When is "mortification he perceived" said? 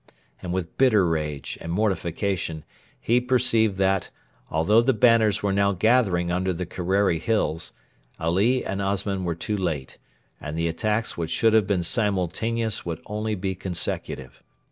1.71-3.77